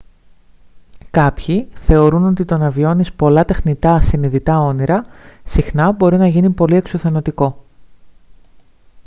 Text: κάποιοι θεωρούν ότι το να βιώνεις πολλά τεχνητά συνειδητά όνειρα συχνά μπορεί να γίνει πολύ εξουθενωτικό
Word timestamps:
κάποιοι 1.11 1.67
θεωρούν 1.73 2.25
ότι 2.27 2.45
το 2.45 2.57
να 2.57 2.69
βιώνεις 2.69 3.13
πολλά 3.13 3.45
τεχνητά 3.45 4.01
συνειδητά 4.01 4.59
όνειρα 4.59 5.01
συχνά 5.43 5.91
μπορεί 5.91 6.17
να 6.17 6.27
γίνει 6.27 6.49
πολύ 6.49 6.75
εξουθενωτικό 6.75 7.63